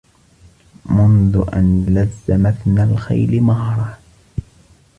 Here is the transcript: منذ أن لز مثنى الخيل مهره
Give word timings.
منذ 0.85 1.45
أن 1.53 1.85
لز 1.85 2.31
مثنى 2.31 2.83
الخيل 2.83 3.41
مهره 3.43 3.97